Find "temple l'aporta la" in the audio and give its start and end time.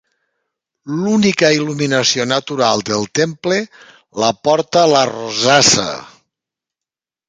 3.23-5.07